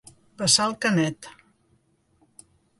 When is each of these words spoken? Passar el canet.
Passar 0.41 0.65
el 0.69 0.73
canet. 0.87 1.29